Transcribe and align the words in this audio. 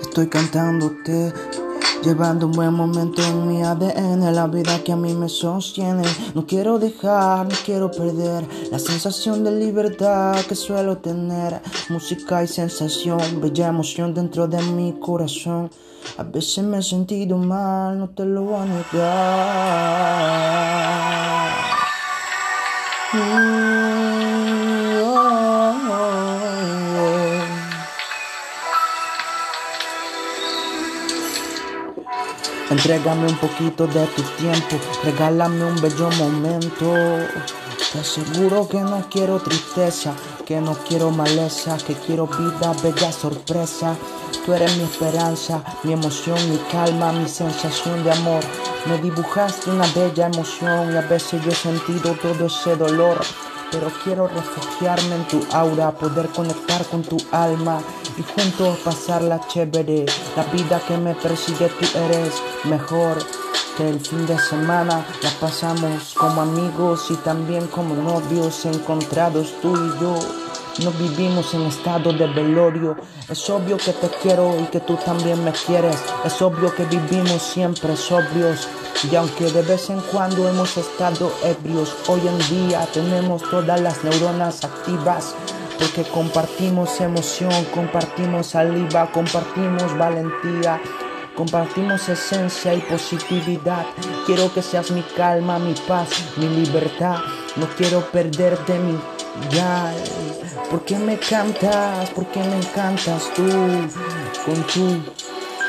Estoy 0.00 0.28
cantándote, 0.28 1.32
llevando 2.02 2.46
un 2.46 2.52
buen 2.52 2.72
momento 2.72 3.22
en 3.22 3.46
mi 3.46 3.62
ADN, 3.62 4.34
la 4.34 4.46
vida 4.46 4.82
que 4.84 4.92
a 4.92 4.96
mí 4.96 5.14
me 5.14 5.28
sostiene. 5.28 6.02
No 6.34 6.46
quiero 6.46 6.78
dejar, 6.78 7.46
no 7.46 7.54
quiero 7.64 7.90
perder 7.90 8.46
la 8.70 8.78
sensación 8.78 9.44
de 9.44 9.52
libertad 9.52 10.36
que 10.48 10.54
suelo 10.54 10.98
tener. 10.98 11.60
Música 11.88 12.42
y 12.42 12.48
sensación, 12.48 13.40
bella 13.40 13.68
emoción 13.68 14.14
dentro 14.14 14.46
de 14.46 14.62
mi 14.62 14.98
corazón. 15.00 15.70
A 16.16 16.22
veces 16.22 16.64
me 16.64 16.78
he 16.78 16.82
sentido 16.82 17.36
mal, 17.36 17.98
no 17.98 18.08
te 18.08 18.24
lo 18.24 18.42
voy 18.42 18.60
a 18.60 18.64
negar. 18.64 19.98
Mm, 23.12 24.17
Entrégame 32.70 33.26
un 33.26 33.36
poquito 33.36 33.86
de 33.86 34.06
tu 34.08 34.22
tiempo, 34.36 34.76
regálame 35.02 35.64
un 35.64 35.80
bello 35.80 36.10
momento. 36.18 36.92
Te 37.92 38.00
aseguro 38.00 38.68
que 38.68 38.78
no 38.78 39.06
quiero 39.08 39.38
tristeza, 39.40 40.12
que 40.44 40.60
no 40.60 40.74
quiero 40.86 41.10
maleza, 41.10 41.78
que 41.78 41.94
quiero 41.94 42.26
vida, 42.26 42.74
bella 42.82 43.10
sorpresa. 43.10 43.96
Tú 44.44 44.52
eres 44.52 44.76
mi 44.76 44.84
esperanza, 44.84 45.62
mi 45.82 45.94
emoción, 45.94 46.38
mi 46.50 46.58
calma, 46.70 47.10
mi 47.12 47.26
sensación 47.26 48.04
de 48.04 48.12
amor. 48.12 48.44
Me 48.86 48.98
dibujaste 48.98 49.70
una 49.70 49.86
bella 49.94 50.26
emoción 50.26 50.92
y 50.92 50.96
a 50.98 51.02
veces 51.02 51.42
yo 51.42 51.50
he 51.50 51.54
sentido 51.54 52.14
todo 52.20 52.46
ese 52.46 52.76
dolor. 52.76 53.18
Pero 53.70 53.90
quiero 54.02 54.28
refugiarme 54.28 55.16
en 55.16 55.28
tu 55.28 55.40
aura, 55.52 55.90
poder 55.92 56.28
conectar 56.28 56.84
con 56.86 57.02
tu 57.02 57.18
alma 57.32 57.80
y 58.16 58.22
juntos 58.22 58.78
pasarla 58.78 59.40
chévere. 59.48 60.06
La 60.36 60.44
vida 60.44 60.80
que 60.86 60.96
me 60.96 61.14
persigue 61.14 61.68
tú 61.68 61.98
eres 61.98 62.32
mejor 62.64 63.18
que 63.76 63.88
el 63.88 64.00
fin 64.00 64.26
de 64.26 64.38
semana. 64.38 65.06
La 65.22 65.30
pasamos 65.40 66.14
como 66.14 66.42
amigos 66.42 67.10
y 67.10 67.14
también 67.16 67.66
como 67.68 67.94
novios 67.94 68.64
encontrados 68.64 69.54
tú 69.62 69.74
y 69.76 70.00
yo. 70.00 70.47
No 70.84 70.92
vivimos 70.92 71.54
en 71.54 71.62
estado 71.62 72.12
de 72.12 72.28
velorio. 72.28 72.96
Es 73.28 73.50
obvio 73.50 73.76
que 73.76 73.92
te 73.92 74.08
quiero 74.22 74.56
y 74.60 74.64
que 74.66 74.78
tú 74.78 74.96
también 74.96 75.42
me 75.42 75.50
quieres. 75.50 75.96
Es 76.24 76.40
obvio 76.40 76.72
que 76.72 76.84
vivimos 76.84 77.42
siempre 77.42 77.96
sobrios. 77.96 78.68
Y 79.10 79.16
aunque 79.16 79.50
de 79.50 79.62
vez 79.62 79.90
en 79.90 80.00
cuando 80.12 80.48
hemos 80.48 80.76
estado 80.76 81.32
ebrios, 81.42 81.96
hoy 82.06 82.20
en 82.28 82.38
día 82.48 82.86
tenemos 82.92 83.42
todas 83.50 83.80
las 83.80 84.04
neuronas 84.04 84.64
activas. 84.64 85.34
Porque 85.80 86.04
compartimos 86.04 87.00
emoción, 87.00 87.64
compartimos 87.74 88.46
saliva, 88.46 89.10
compartimos 89.10 89.98
valentía. 89.98 90.80
Compartimos 91.34 92.08
esencia 92.08 92.74
y 92.74 92.80
positividad. 92.82 93.84
Quiero 94.26 94.52
que 94.52 94.62
seas 94.62 94.92
mi 94.92 95.02
calma, 95.02 95.58
mi 95.58 95.74
paz, 95.88 96.08
mi 96.36 96.48
libertad. 96.48 97.18
No 97.56 97.66
quiero 97.76 98.00
perderte 98.12 98.78
mi 98.78 98.96
ya. 99.50 99.94
¿Por 100.70 100.84
qué 100.84 100.98
me 100.98 101.18
cantas? 101.18 102.10
¿Por 102.10 102.26
qué 102.26 102.40
me 102.40 102.56
encantas 102.56 103.32
tú? 103.34 103.48
Con 104.44 104.62
tu 104.66 105.02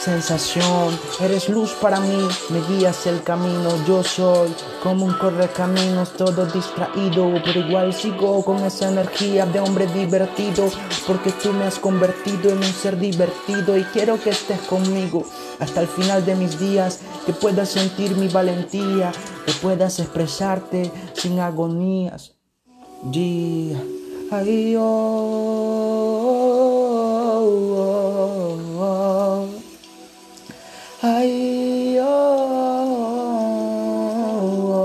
sensación. 0.00 0.98
Eres 1.20 1.48
luz 1.48 1.72
para 1.72 2.00
mí, 2.00 2.28
me 2.48 2.60
guías 2.62 3.06
el 3.06 3.22
camino. 3.22 3.70
Yo 3.86 4.02
soy 4.02 4.54
como 4.82 5.04
un 5.04 5.12
correcaminos, 5.14 6.14
todo 6.16 6.46
distraído, 6.46 7.34
pero 7.44 7.60
igual 7.60 7.92
sigo 7.92 8.42
con 8.44 8.64
esa 8.64 8.88
energía 8.88 9.44
de 9.46 9.60
hombre 9.60 9.86
divertido. 9.86 10.68
Porque 11.06 11.32
tú 11.32 11.52
me 11.52 11.64
has 11.64 11.78
convertido 11.78 12.50
en 12.50 12.58
un 12.58 12.64
ser 12.64 12.98
divertido 12.98 13.76
y 13.76 13.84
quiero 13.84 14.18
que 14.18 14.30
estés 14.30 14.60
conmigo 14.62 15.24
hasta 15.58 15.82
el 15.82 15.88
final 15.88 16.24
de 16.24 16.34
mis 16.34 16.58
días. 16.58 17.00
Que 17.26 17.32
puedas 17.32 17.68
sentir 17.68 18.16
mi 18.16 18.28
valentía, 18.28 19.12
que 19.44 19.52
puedas 19.52 19.98
expresarte 20.00 20.90
sin 21.14 21.40
agonías. 21.40 22.39
Yeah. 23.02 23.80
Ay, 24.30 24.76
oh, 24.76 24.82
oh, 27.72 28.60
oh. 28.76 29.48
Ay, 31.02 31.96
oh, 31.98 32.04
oh. 34.68 34.76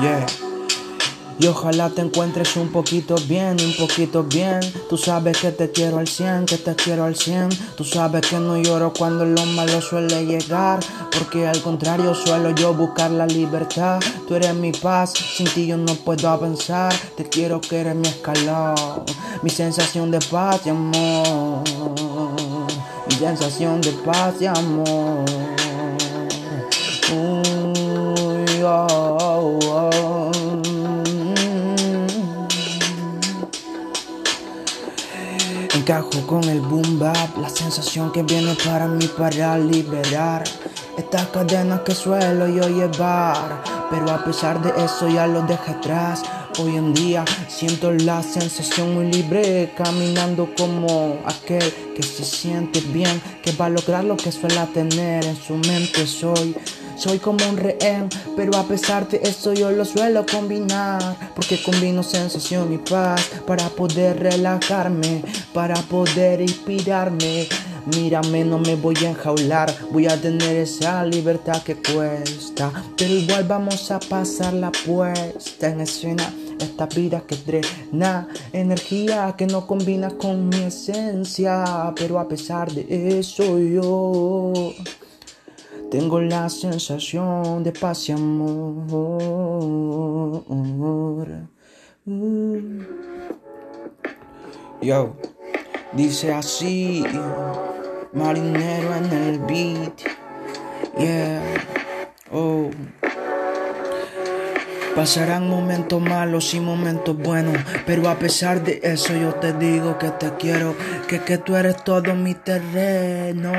Yeah. 0.00 0.53
Y 1.38 1.46
ojalá 1.46 1.90
te 1.90 2.00
encuentres 2.00 2.56
un 2.56 2.68
poquito 2.68 3.16
bien, 3.26 3.56
un 3.60 3.76
poquito 3.76 4.22
bien. 4.22 4.60
Tú 4.88 4.96
sabes 4.96 5.38
que 5.38 5.50
te 5.50 5.70
quiero 5.70 5.98
al 5.98 6.06
100, 6.06 6.46
que 6.46 6.58
te 6.58 6.74
quiero 6.76 7.04
al 7.04 7.16
100. 7.16 7.48
Tú 7.76 7.84
sabes 7.84 8.22
que 8.22 8.38
no 8.38 8.56
lloro 8.56 8.92
cuando 8.92 9.24
lo 9.24 9.44
malo 9.46 9.80
suele 9.80 10.24
llegar. 10.24 10.80
Porque 11.10 11.46
al 11.46 11.60
contrario 11.60 12.14
suelo 12.14 12.50
yo 12.50 12.72
buscar 12.74 13.10
la 13.10 13.26
libertad. 13.26 14.00
Tú 14.28 14.36
eres 14.36 14.54
mi 14.54 14.72
paz, 14.72 15.12
sin 15.12 15.46
ti 15.48 15.66
yo 15.66 15.76
no 15.76 15.94
puedo 15.96 16.28
avanzar. 16.28 16.94
Te 17.16 17.24
quiero 17.24 17.60
que 17.60 17.80
eres 17.80 17.96
mi 17.96 18.08
escalón, 18.08 19.04
mi 19.42 19.50
sensación 19.50 20.10
de 20.10 20.20
paz 20.20 20.60
y 20.64 20.70
amor. 20.70 21.64
Mi 23.08 23.14
sensación 23.16 23.80
de 23.80 23.92
paz 23.92 24.34
y 24.40 24.46
amor. 24.46 25.24
Encajo 35.84 36.26
con 36.26 36.44
el 36.44 36.62
boom 36.62 36.98
bap, 36.98 37.36
la 37.36 37.50
sensación 37.50 38.10
que 38.10 38.22
viene 38.22 38.56
para 38.64 38.88
mí 38.88 39.06
para 39.18 39.58
liberar 39.58 40.42
estas 40.96 41.26
cadenas 41.26 41.80
que 41.80 41.94
suelo 41.94 42.48
yo 42.48 42.66
llevar. 42.70 43.62
Pero 43.90 44.10
a 44.10 44.24
pesar 44.24 44.62
de 44.62 44.82
eso 44.82 45.08
ya 45.08 45.26
lo 45.26 45.42
dejé 45.42 45.72
atrás. 45.72 46.22
Hoy 46.58 46.76
en 46.76 46.94
día 46.94 47.22
siento 47.48 47.92
la 47.92 48.22
sensación 48.22 48.94
muy 48.94 49.12
libre, 49.12 49.74
caminando 49.76 50.48
como 50.56 51.18
aquel 51.26 51.70
que 51.94 52.02
se 52.02 52.24
siente 52.24 52.80
bien, 52.80 53.20
que 53.42 53.52
va 53.52 53.66
a 53.66 53.68
lograr 53.68 54.04
lo 54.04 54.16
que 54.16 54.32
suele 54.32 54.66
tener 54.72 55.26
en 55.26 55.36
su 55.36 55.52
mente. 55.56 56.06
Soy 56.06 56.56
soy 56.96 57.18
como 57.18 57.48
un 57.48 57.56
rehén, 57.56 58.08
pero 58.36 58.56
a 58.56 58.64
pesar 58.64 59.08
de 59.08 59.20
eso 59.22 59.52
yo 59.52 59.70
lo 59.70 59.84
suelo 59.84 60.24
combinar. 60.26 61.16
Porque 61.34 61.62
combino 61.62 62.02
sensación 62.02 62.72
y 62.72 62.78
paz 62.78 63.30
para 63.46 63.68
poder 63.68 64.20
relajarme, 64.20 65.22
para 65.52 65.74
poder 65.74 66.40
inspirarme. 66.40 67.48
Mírame, 67.94 68.44
no 68.44 68.58
me 68.58 68.76
voy 68.76 68.96
a 69.04 69.10
enjaular, 69.10 69.74
voy 69.90 70.06
a 70.06 70.18
tener 70.18 70.56
esa 70.56 71.04
libertad 71.04 71.62
que 71.62 71.76
cuesta. 71.76 72.72
Pero 72.96 73.12
igual 73.12 73.44
vamos 73.44 73.90
a 73.90 74.00
pasar 74.00 74.54
la 74.54 74.72
puesta 74.72 75.68
en 75.68 75.80
escena. 75.80 76.32
Esta 76.58 76.86
vida 76.86 77.22
que 77.26 77.36
drena 77.36 78.26
energía 78.52 79.34
que 79.36 79.46
no 79.46 79.66
combina 79.66 80.10
con 80.10 80.48
mi 80.48 80.62
esencia. 80.62 81.92
Pero 81.94 82.18
a 82.18 82.26
pesar 82.26 82.72
de 82.72 83.18
eso 83.18 83.58
yo 83.58 84.72
tengo 85.94 86.20
la 86.20 86.48
sensación 86.48 87.62
de 87.62 87.70
paz 87.70 88.08
y 88.08 88.12
amor. 88.12 89.22
Mm. 92.04 92.80
Yo, 94.82 95.14
dice 95.92 96.32
así, 96.32 97.04
marinero 98.12 98.96
en 98.96 99.12
el 99.12 99.38
beat. 99.38 100.00
Yeah, 100.98 101.64
oh. 102.32 102.70
Pasarán 104.96 105.48
momentos 105.48 106.00
malos 106.00 106.54
y 106.54 106.60
momentos 106.60 107.16
buenos, 107.16 107.56
pero 107.86 108.08
a 108.08 108.18
pesar 108.18 108.64
de 108.64 108.80
eso 108.82 109.14
yo 109.14 109.32
te 109.34 109.52
digo 109.52 109.96
que 109.96 110.10
te 110.10 110.32
quiero, 110.40 110.74
que, 111.06 111.20
que 111.20 111.38
tú 111.38 111.54
eres 111.54 111.84
todo 111.84 112.16
mi 112.16 112.34
terreno 112.34 113.52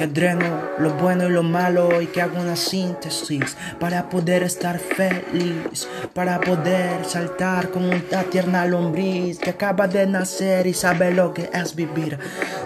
que 0.00 0.06
dreno 0.06 0.70
lo 0.78 0.94
bueno 0.94 1.28
y 1.28 1.30
lo 1.30 1.42
malo 1.42 2.00
y 2.00 2.06
que 2.06 2.22
hago 2.22 2.40
una 2.40 2.56
síntesis 2.56 3.54
para 3.78 4.08
poder 4.08 4.42
estar 4.42 4.78
feliz, 4.78 5.86
para 6.14 6.40
poder 6.40 7.04
saltar 7.04 7.68
como 7.68 7.88
una 7.88 8.22
tierna 8.30 8.64
lombriz 8.64 9.38
que 9.38 9.50
acaba 9.50 9.88
de 9.88 10.06
nacer 10.06 10.66
y 10.66 10.72
sabe 10.72 11.12
lo 11.12 11.34
que 11.34 11.50
es 11.52 11.76
vivir. 11.76 12.18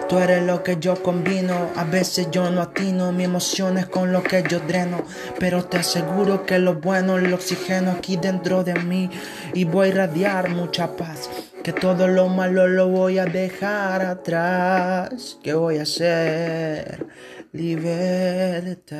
Tú 0.07 0.17
eres 0.17 0.43
lo 0.43 0.63
que 0.63 0.77
yo 0.79 1.03
combino, 1.03 1.71
a 1.75 1.83
veces 1.83 2.31
yo 2.31 2.49
no 2.51 2.61
atino 2.61 3.11
mis 3.11 3.25
emociones 3.25 3.85
con 3.87 4.13
lo 4.13 4.23
que 4.23 4.41
yo 4.49 4.61
dreno, 4.61 5.03
pero 5.37 5.65
te 5.65 5.79
aseguro 5.79 6.45
que 6.45 6.57
lo 6.57 6.75
bueno, 6.75 7.17
el 7.17 7.33
oxígeno 7.33 7.91
aquí 7.91 8.15
dentro 8.15 8.63
de 8.63 8.75
mí 8.75 9.09
y 9.53 9.65
voy 9.65 9.87
a 9.87 9.89
irradiar 9.89 10.51
mucha 10.51 10.95
paz. 10.95 11.29
Que 11.65 11.73
todo 11.73 12.07
lo 12.07 12.29
malo 12.29 12.67
lo 12.67 12.89
voy 12.89 13.17
a 13.17 13.25
dejar 13.25 14.03
atrás. 14.03 15.39
Que 15.41 15.55
voy 15.55 15.79
a 15.79 15.85
ser 15.87 17.07
libertad. 17.53 18.93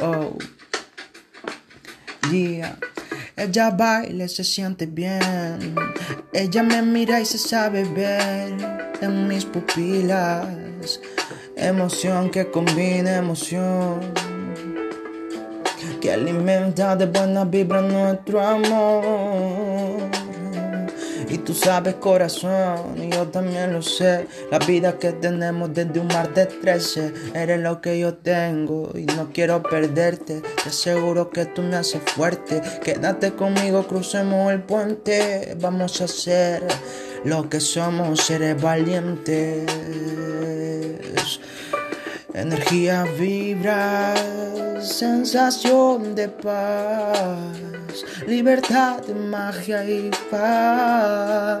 Oh. 0.00 0.38
Yeah. 2.30 2.78
Ella 3.36 3.70
baila 3.70 4.26
y 4.26 4.28
se 4.28 4.44
siente 4.44 4.86
bien. 4.86 5.74
Ella 6.32 6.62
me 6.62 6.80
mira 6.82 7.20
y 7.20 7.24
se 7.24 7.38
sabe 7.38 7.82
ver 7.82 8.54
en 9.00 9.26
mis 9.26 9.44
pupilas. 9.44 11.00
Emoción 11.56 12.30
que 12.30 12.48
combina 12.48 13.16
emoción. 13.16 13.98
Que 16.00 16.12
alimenta 16.12 16.94
de 16.94 17.06
buena 17.06 17.44
vibra 17.44 17.82
nuestro 17.82 18.40
amor. 18.40 19.65
Y 21.28 21.38
tú 21.38 21.54
sabes 21.54 21.96
corazón, 21.96 22.96
y 22.96 23.10
yo 23.10 23.26
también 23.28 23.72
lo 23.72 23.82
sé. 23.82 24.26
La 24.50 24.58
vida 24.58 24.98
que 24.98 25.12
tenemos 25.12 25.72
desde 25.74 25.98
un 25.98 26.06
mar 26.08 26.32
de 26.34 26.46
trece 26.46 27.12
Eres 27.34 27.60
lo 27.60 27.80
que 27.80 27.98
yo 27.98 28.14
tengo 28.14 28.90
y 28.94 29.04
no 29.04 29.30
quiero 29.32 29.62
perderte. 29.62 30.42
Te 30.62 30.68
aseguro 30.68 31.30
que 31.30 31.46
tú 31.46 31.62
me 31.62 31.76
haces 31.76 32.02
fuerte. 32.14 32.62
Quédate 32.82 33.32
conmigo, 33.32 33.86
crucemos 33.86 34.52
el 34.52 34.62
puente. 34.62 35.56
Vamos 35.60 36.00
a 36.00 36.04
hacer 36.04 36.62
lo 37.24 37.48
que 37.48 37.60
somos, 37.60 38.20
seres 38.20 38.60
valientes 38.60 39.66
Energía 42.36 43.04
vibra, 43.18 44.14
sensación 44.82 46.14
de 46.14 46.28
paz, 46.28 48.04
libertad, 48.26 49.02
magia 49.08 49.82
y 49.88 50.10
paz. 50.30 51.60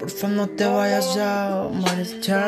Por 0.00 0.10
favor 0.10 0.36
no 0.36 0.48
te 0.48 0.64
vayas 0.64 1.16
a 1.16 1.68
marchar. 1.72 2.42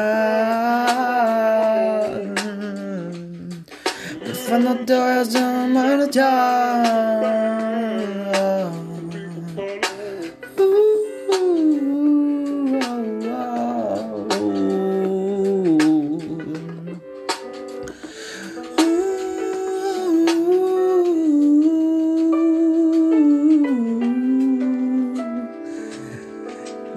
Por 4.25 4.35
favor 4.35 4.61
no 4.61 4.75
te 4.85 4.95
vayas 4.95 5.37
a 5.37 5.67
marchar. 5.69 7.74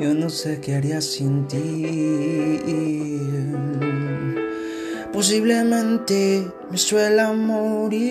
Yo 0.07 0.13
no 0.13 0.29
sé 0.29 0.61
qué 0.61 0.75
haría 0.75 1.01
sin 1.01 1.49
ti. 1.49 1.59
Posiblemente 5.11 6.47
me 6.71 6.77
suela 6.77 7.33
morir. 7.33 8.07